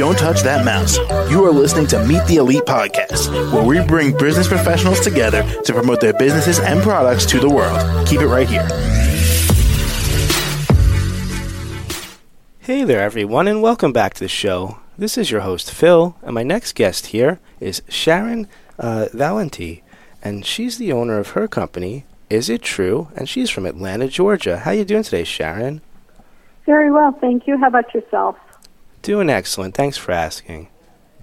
Don't 0.00 0.16
touch 0.16 0.40
that 0.44 0.64
mouse. 0.64 0.96
You 1.30 1.44
are 1.44 1.52
listening 1.52 1.86
to 1.88 2.02
Meet 2.06 2.24
the 2.24 2.36
Elite 2.36 2.62
Podcast, 2.62 3.30
where 3.52 3.62
we 3.62 3.86
bring 3.86 4.16
business 4.16 4.48
professionals 4.48 4.98
together 5.00 5.42
to 5.64 5.74
promote 5.74 6.00
their 6.00 6.14
businesses 6.14 6.58
and 6.58 6.82
products 6.82 7.26
to 7.26 7.38
the 7.38 7.50
world. 7.50 8.08
Keep 8.08 8.22
it 8.22 8.26
right 8.26 8.48
here. 8.48 8.66
Hey 12.60 12.82
there, 12.82 13.02
everyone, 13.02 13.46
and 13.46 13.60
welcome 13.60 13.92
back 13.92 14.14
to 14.14 14.20
the 14.20 14.28
show. 14.28 14.78
This 14.96 15.18
is 15.18 15.30
your 15.30 15.42
host, 15.42 15.70
Phil, 15.70 16.16
and 16.22 16.34
my 16.34 16.44
next 16.44 16.74
guest 16.74 17.08
here 17.08 17.38
is 17.60 17.82
Sharon 17.90 18.48
uh, 18.78 19.08
Valenti, 19.12 19.82
and 20.22 20.46
she's 20.46 20.78
the 20.78 20.94
owner 20.94 21.18
of 21.18 21.32
her 21.32 21.46
company, 21.46 22.06
Is 22.30 22.48
It 22.48 22.62
True? 22.62 23.08
And 23.14 23.28
she's 23.28 23.50
from 23.50 23.66
Atlanta, 23.66 24.08
Georgia. 24.08 24.60
How 24.60 24.70
are 24.70 24.76
you 24.76 24.86
doing 24.86 25.02
today, 25.02 25.24
Sharon? 25.24 25.82
Very 26.64 26.90
well, 26.90 27.12
thank 27.20 27.46
you. 27.46 27.58
How 27.58 27.68
about 27.68 27.92
yourself? 27.92 28.36
Doing 29.02 29.30
excellent. 29.30 29.74
Thanks 29.74 29.96
for 29.96 30.12
asking. 30.12 30.68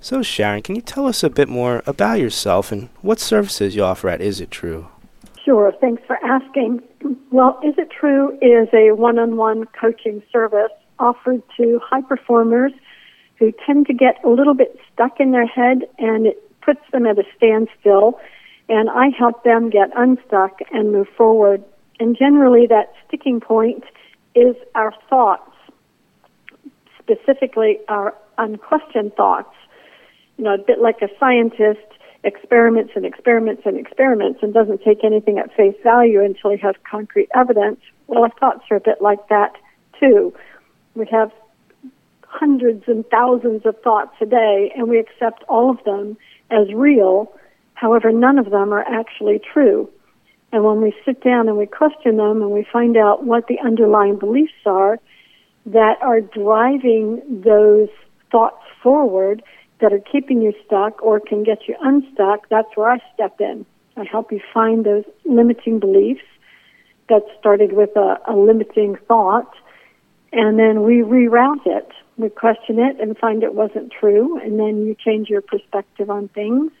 So, 0.00 0.22
Sharon, 0.22 0.62
can 0.62 0.76
you 0.76 0.80
tell 0.80 1.06
us 1.06 1.22
a 1.22 1.28
bit 1.28 1.48
more 1.48 1.82
about 1.86 2.20
yourself 2.20 2.72
and 2.72 2.88
what 3.02 3.18
services 3.18 3.74
you 3.74 3.82
offer 3.82 4.08
at 4.08 4.20
Is 4.20 4.40
It 4.40 4.50
True? 4.50 4.88
Sure, 5.44 5.72
thanks 5.80 6.02
for 6.06 6.16
asking. 6.24 6.82
Well, 7.30 7.60
Is 7.62 7.74
It 7.76 7.90
True 7.90 8.38
is 8.40 8.68
a 8.72 8.92
one 8.92 9.18
on 9.18 9.36
one 9.36 9.64
coaching 9.78 10.22
service 10.32 10.72
offered 10.98 11.42
to 11.58 11.78
high 11.84 12.00
performers 12.00 12.72
who 13.38 13.52
tend 13.66 13.86
to 13.86 13.94
get 13.94 14.24
a 14.24 14.28
little 14.28 14.54
bit 14.54 14.78
stuck 14.92 15.20
in 15.20 15.32
their 15.32 15.46
head 15.46 15.82
and 15.98 16.26
it 16.26 16.42
puts 16.62 16.80
them 16.92 17.04
at 17.06 17.18
a 17.18 17.24
standstill. 17.36 18.18
And 18.68 18.88
I 18.88 19.08
help 19.16 19.44
them 19.44 19.70
get 19.70 19.90
unstuck 19.94 20.58
and 20.72 20.92
move 20.92 21.08
forward. 21.16 21.62
And 22.00 22.16
generally, 22.16 22.66
that 22.68 22.92
sticking 23.06 23.40
point 23.40 23.84
is 24.34 24.56
our 24.74 24.92
thoughts 25.08 25.50
specifically 27.06 27.78
our 27.88 28.14
unquestioned 28.38 29.14
thoughts. 29.14 29.54
You 30.36 30.44
know, 30.44 30.54
a 30.54 30.58
bit 30.58 30.80
like 30.80 31.00
a 31.02 31.08
scientist 31.18 31.80
experiments 32.24 32.92
and 32.96 33.06
experiments 33.06 33.62
and 33.64 33.78
experiments 33.78 34.40
and 34.42 34.52
doesn't 34.52 34.82
take 34.82 35.04
anything 35.04 35.38
at 35.38 35.54
face 35.54 35.76
value 35.82 36.22
until 36.22 36.50
he 36.50 36.56
has 36.58 36.74
concrete 36.88 37.28
evidence. 37.34 37.80
Well, 38.08 38.24
our 38.24 38.30
thoughts 38.40 38.64
are 38.70 38.76
a 38.76 38.80
bit 38.80 39.00
like 39.00 39.28
that 39.28 39.52
too. 40.00 40.34
We 40.94 41.06
have 41.10 41.30
hundreds 42.22 42.84
and 42.86 43.06
thousands 43.08 43.64
of 43.64 43.80
thoughts 43.82 44.14
a 44.20 44.26
day 44.26 44.72
and 44.76 44.88
we 44.88 44.98
accept 44.98 45.44
all 45.48 45.70
of 45.70 45.82
them 45.84 46.16
as 46.50 46.72
real. 46.74 47.32
However, 47.74 48.10
none 48.10 48.38
of 48.38 48.50
them 48.50 48.72
are 48.72 48.82
actually 48.82 49.38
true. 49.38 49.88
And 50.52 50.64
when 50.64 50.80
we 50.80 50.94
sit 51.04 51.22
down 51.22 51.48
and 51.48 51.56
we 51.56 51.66
question 51.66 52.16
them 52.16 52.42
and 52.42 52.50
we 52.50 52.66
find 52.72 52.96
out 52.96 53.24
what 53.24 53.46
the 53.46 53.58
underlying 53.64 54.18
beliefs 54.18 54.52
are, 54.64 54.98
that 55.66 55.96
are 56.00 56.20
driving 56.20 57.42
those 57.44 57.88
thoughts 58.30 58.62
forward 58.82 59.42
that 59.80 59.92
are 59.92 60.00
keeping 60.00 60.40
you 60.40 60.52
stuck 60.64 61.02
or 61.02 61.20
can 61.20 61.42
get 61.42 61.68
you 61.68 61.76
unstuck, 61.80 62.48
that's 62.48 62.68
where 62.76 62.90
I 62.90 62.98
step 63.12 63.40
in. 63.40 63.66
I 63.96 64.04
help 64.04 64.32
you 64.32 64.40
find 64.54 64.84
those 64.84 65.04
limiting 65.24 65.78
beliefs 65.78 66.22
that 67.08 67.22
started 67.38 67.72
with 67.72 67.90
a, 67.96 68.18
a 68.26 68.34
limiting 68.34 68.96
thought, 69.08 69.52
and 70.32 70.58
then 70.58 70.82
we 70.82 70.96
reroute 70.96 71.66
it. 71.66 71.88
We 72.16 72.30
question 72.30 72.78
it 72.78 73.00
and 73.00 73.16
find 73.18 73.42
it 73.42 73.54
wasn't 73.54 73.92
true, 73.92 74.40
and 74.40 74.58
then 74.58 74.86
you 74.86 74.94
change 74.94 75.28
your 75.28 75.42
perspective 75.42 76.10
on 76.10 76.28
things, 76.28 76.72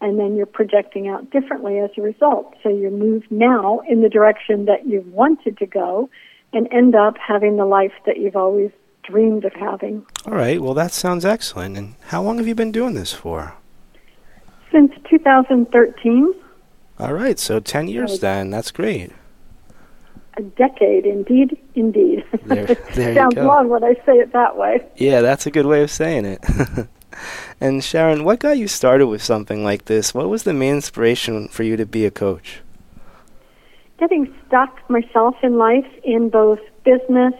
and 0.00 0.18
then 0.18 0.36
you're 0.36 0.46
projecting 0.46 1.08
out 1.08 1.30
differently 1.30 1.78
as 1.78 1.90
a 1.96 2.02
result. 2.02 2.54
So 2.62 2.68
you 2.68 2.90
move 2.90 3.24
now 3.30 3.80
in 3.88 4.02
the 4.02 4.08
direction 4.08 4.64
that 4.64 4.86
you 4.86 5.02
wanted 5.08 5.58
to 5.58 5.66
go, 5.66 6.10
and 6.52 6.68
end 6.72 6.94
up 6.94 7.16
having 7.18 7.56
the 7.56 7.66
life 7.66 7.92
that 8.06 8.18
you've 8.18 8.36
always 8.36 8.70
dreamed 9.02 9.44
of 9.44 9.52
having. 9.52 10.04
All 10.26 10.34
right, 10.34 10.60
well, 10.60 10.74
that 10.74 10.92
sounds 10.92 11.24
excellent. 11.24 11.76
And 11.76 11.94
how 12.06 12.22
long 12.22 12.38
have 12.38 12.46
you 12.46 12.54
been 12.54 12.72
doing 12.72 12.94
this 12.94 13.12
for? 13.12 13.54
Since 14.70 14.92
2013. 15.08 16.34
All 16.98 17.12
right, 17.14 17.38
so 17.38 17.60
10 17.60 17.88
years 17.88 18.20
then. 18.20 18.50
That's 18.50 18.70
great. 18.70 19.12
A 20.36 20.42
decade, 20.42 21.06
indeed, 21.06 21.58
indeed. 21.74 22.24
There, 22.44 22.66
there 22.94 23.14
Sounds 23.14 23.34
you 23.34 23.42
go. 23.42 23.48
long 23.48 23.68
when 23.68 23.82
I 23.82 23.94
say 24.06 24.18
it 24.18 24.32
that 24.32 24.56
way. 24.56 24.86
Yeah, 24.96 25.22
that's 25.22 25.46
a 25.46 25.50
good 25.50 25.66
way 25.66 25.82
of 25.82 25.90
saying 25.90 26.24
it. 26.24 26.44
and 27.60 27.82
Sharon, 27.82 28.22
what 28.24 28.38
got 28.38 28.58
you 28.58 28.68
started 28.68 29.08
with 29.08 29.22
something 29.22 29.64
like 29.64 29.86
this? 29.86 30.14
What 30.14 30.28
was 30.28 30.44
the 30.44 30.52
main 30.52 30.76
inspiration 30.76 31.48
for 31.48 31.62
you 31.62 31.76
to 31.76 31.86
be 31.86 32.06
a 32.06 32.10
coach? 32.10 32.60
Getting 34.00 34.34
stuck 34.46 34.78
myself 34.90 35.36
in 35.42 35.58
life 35.58 35.86
in 36.02 36.30
both 36.30 36.58
business 36.84 37.34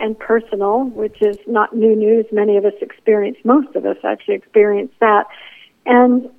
and 0.00 0.18
personal, 0.18 0.84
which 0.84 1.20
is 1.20 1.36
not 1.46 1.74
new 1.74 1.94
news. 1.96 2.24
Many 2.32 2.56
of 2.56 2.64
us 2.64 2.74
experience, 2.80 3.36
most 3.44 3.74
of 3.74 3.84
us 3.84 3.96
actually 4.04 4.36
experience 4.36 4.92
that. 5.00 5.24
And 5.84 6.30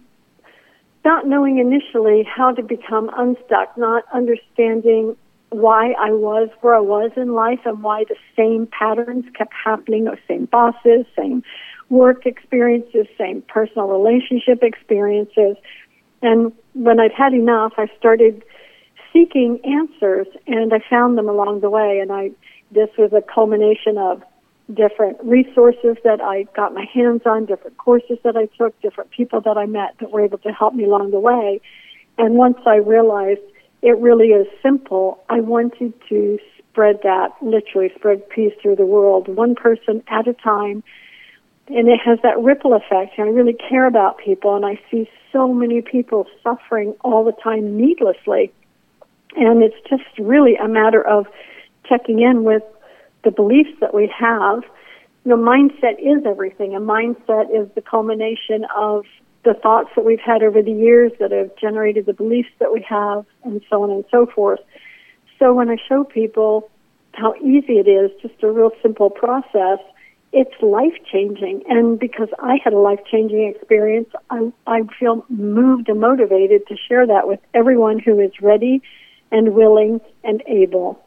not 1.04 1.28
knowing 1.28 1.60
initially 1.60 2.24
how 2.24 2.52
to 2.52 2.64
become 2.64 3.10
unstuck, 3.16 3.78
not 3.78 4.04
understanding 4.14 5.16
why 5.50 5.94
I 5.94 6.12
was 6.12 6.50
where 6.62 6.76
I 6.76 6.82
was 6.82 7.12
in 7.16 7.34
life 7.34 7.60
and 7.66 7.82
why 7.82 8.04
the 8.04 8.18
same 8.36 8.68
patterns 8.68 9.26
kept 9.34 9.54
happening, 9.54 10.06
the 10.06 10.18
same 10.28 10.46
bosses, 10.46 11.06
same 11.18 11.44
work 11.90 12.26
experiences, 12.26 13.08
same 13.18 13.42
personal 13.44 13.88
relationship 13.88 14.62
experiences. 14.62 15.56
And 16.22 16.52
when 16.74 17.00
I'd 17.00 17.14
had 17.14 17.34
enough, 17.34 17.74
I 17.78 17.88
started 17.98 18.44
seeking 19.14 19.60
answers, 19.64 20.28
and 20.46 20.74
I 20.74 20.80
found 20.90 21.18
them 21.18 21.30
along 21.30 21.62
the 21.62 21.70
way. 21.70 22.00
And 22.02 22.12
I, 22.12 22.32
this 22.72 22.90
was 22.98 23.12
a 23.14 23.22
culmination 23.22 23.98
of 23.98 24.24
different 24.74 25.18
resources 25.24 25.96
that 26.04 26.20
I 26.22 26.44
got 26.56 26.74
my 26.74 26.86
hands 26.94 27.22
on, 27.26 27.46
different 27.46 27.78
courses 27.78 28.18
that 28.24 28.36
I 28.36 28.48
took, 28.58 28.80
different 28.82 29.12
people 29.12 29.42
that 29.42 29.58
I 29.58 29.66
met 29.66 29.96
that 30.00 30.12
were 30.12 30.24
able 30.24 30.40
to 30.40 30.50
help 30.50 30.74
me 30.74 30.84
along 30.84 31.12
the 31.12 31.20
way. 31.20 31.62
And 32.18 32.36
once 32.36 32.58
I 32.66 32.76
realized 32.76 33.42
it 33.82 33.98
really 33.98 34.28
is 34.28 34.48
simple, 34.62 35.24
I 35.30 35.40
wanted 35.40 35.94
to 36.10 36.40
spread 36.58 37.00
that, 37.04 37.30
literally 37.42 37.92
spread 37.96 38.28
peace 38.30 38.54
through 38.62 38.76
the 38.76 38.86
world, 38.86 39.28
one 39.28 39.56
person 39.56 40.04
at 40.08 40.28
a 40.28 40.34
time. 40.34 40.84
And 41.70 41.88
it 41.88 42.00
has 42.04 42.20
that 42.24 42.40
ripple 42.40 42.74
effect. 42.74 43.18
And 43.18 43.30
I 43.30 43.32
really 43.32 43.56
care 43.70 43.88
about 43.88 44.18
people, 44.18 44.56
and 44.56 44.66
I 44.66 44.80
see 44.90 45.10
so 45.32 45.54
many 45.54 45.82
people 45.82 46.26
suffering 46.44 46.96
all 47.02 47.24
the 47.24 47.32
time 47.32 47.78
needlessly. 47.78 48.52
And 49.38 49.62
it's 49.62 49.76
just 49.88 50.04
really 50.20 50.56
a 50.56 50.68
matter 50.68 51.06
of 51.06 51.28
checking 51.88 52.22
in 52.22 52.44
with 52.44 52.64
the 53.24 53.32
beliefs 53.32 53.70
that 53.82 53.94
we 53.94 54.12
have. 54.18 54.64
Know, 55.26 55.38
mindset 55.38 56.00
is 56.00 56.26
everything. 56.26 56.76
A 56.76 56.80
mindset 56.80 57.54
is 57.54 57.70
the 57.76 57.82
culmination 57.82 58.66
of 58.76 59.06
the 59.44 59.54
thoughts 59.54 59.90
that 59.96 60.06
we've 60.06 60.20
had 60.20 60.42
over 60.42 60.62
the 60.62 60.72
years 60.72 61.12
that 61.20 61.32
have 61.32 61.56
generated 61.56 62.06
the 62.06 62.14
beliefs 62.14 62.50
that 62.60 62.74
we 62.74 62.82
have, 62.88 63.26
and 63.44 63.62
so 63.70 63.84
on 63.84 63.92
and 63.92 64.06
so 64.10 64.26
forth. 64.26 64.60
So 65.38 65.54
when 65.54 65.70
I 65.70 65.78
show 65.88 66.04
people 66.04 66.70
how 67.14 67.36
easy 67.36 67.74
it 67.74 67.88
is, 67.88 68.12
just 68.22 68.42
a 68.42 68.52
real 68.52 68.72
simple 68.82 69.10
process, 69.10 69.80
it's 70.34 70.54
life 70.62 70.94
changing. 71.12 71.64
And 71.70 72.00
because 72.00 72.30
I 72.40 72.58
had 72.64 72.74
a 72.74 72.78
life 72.78 73.00
changing 73.10 73.54
experience, 73.56 74.10
I, 74.30 74.52
I 74.66 74.82
feel 75.00 75.26
moved 75.30 75.90
and 75.90 76.00
motivated 76.00 76.66
to 76.68 76.76
share 76.88 77.06
that 77.08 77.28
with 77.28 77.40
everyone 77.54 78.00
who 78.00 78.20
is 78.20 78.32
ready 78.42 78.82
and 79.32 79.54
willing 79.54 80.02
and 80.24 80.44
able. 80.48 81.04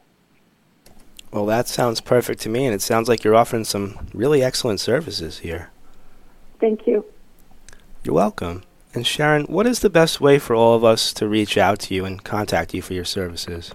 Well, 1.33 1.47
that 1.47 1.69
sounds 1.69 2.01
perfect 2.01 2.41
to 2.43 2.49
me, 2.49 2.67
and 2.67 2.75
it 2.75 2.83
sounds 2.83 3.09
like 3.09 3.23
you're 3.23 3.37
offering 3.37 3.65
some 3.65 4.09
really 4.13 4.43
excellent 4.43 4.81
services 4.81 5.39
here. 5.39 5.71
Thank 6.59 6.87
you. 6.87 7.05
You're 8.03 8.15
welcome. 8.15 8.65
And 8.93 9.07
Sharon, 9.07 9.45
what 9.45 9.67
is 9.67 9.79
the 9.79 9.91
best 9.91 10.21
way 10.21 10.41
for 10.41 10.57
all 10.57 10.75
of 10.75 10.83
us 10.83 11.13
to 11.15 11.29
reach 11.29 11.57
out 11.57 11.79
to 11.81 11.95
you 11.95 12.05
and 12.05 12.25
contact 12.25 12.75
you 12.75 12.83
for 12.83 12.95
your 12.95 13.05
services? 13.05 13.73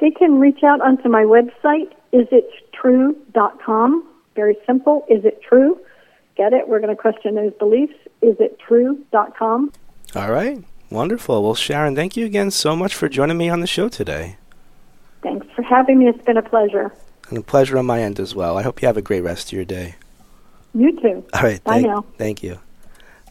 They 0.00 0.10
can 0.10 0.40
reach 0.40 0.62
out 0.62 0.80
onto 0.80 1.08
my 1.08 1.24
website, 1.24 1.92
isittrue.com. 2.12 4.08
Very 4.34 4.56
simple. 4.66 5.04
Is 5.10 5.24
it 5.24 5.42
true? 5.42 5.78
Get 6.36 6.52
it? 6.52 6.68
We're 6.68 6.80
going 6.80 6.94
to 6.94 7.00
question 7.00 7.34
those 7.34 7.52
beliefs. 7.54 7.94
Isittrue.com. 8.22 9.72
All 10.14 10.30
right. 10.30 10.62
Wonderful. 10.90 11.42
Well, 11.42 11.54
Sharon, 11.54 11.96
thank 11.96 12.16
you 12.16 12.24
again 12.26 12.50
so 12.50 12.76
much 12.76 12.94
for 12.94 13.08
joining 13.08 13.36
me 13.36 13.48
on 13.48 13.60
the 13.60 13.66
show 13.66 13.88
today. 13.88 14.36
Thanks 15.22 15.46
for 15.54 15.62
having 15.62 15.98
me. 15.98 16.08
It's 16.08 16.24
been 16.24 16.36
a 16.36 16.42
pleasure. 16.42 16.94
And 17.28 17.38
a 17.38 17.42
pleasure 17.42 17.76
on 17.78 17.86
my 17.86 18.00
end 18.02 18.20
as 18.20 18.34
well. 18.34 18.56
I 18.56 18.62
hope 18.62 18.80
you 18.80 18.86
have 18.86 18.96
a 18.96 19.02
great 19.02 19.22
rest 19.22 19.48
of 19.48 19.52
your 19.52 19.64
day. 19.64 19.96
You 20.74 21.00
too. 21.00 21.24
All 21.32 21.42
right. 21.42 21.62
Bye 21.64 21.72
thank, 21.72 21.86
now. 21.86 22.04
Thank 22.18 22.42
you. 22.42 22.60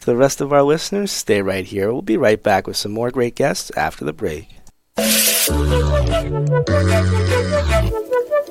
To 0.01 0.05
the 0.05 0.17
rest 0.17 0.41
of 0.41 0.51
our 0.51 0.63
listeners, 0.63 1.11
stay 1.11 1.41
right 1.41 1.65
here. 1.65 1.91
We'll 1.91 2.01
be 2.01 2.17
right 2.17 2.41
back 2.41 2.67
with 2.67 2.75
some 2.75 2.91
more 2.91 3.11
great 3.11 3.35
guests 3.35 3.71
after 3.77 4.03
the 4.03 4.13
break. 4.13 4.49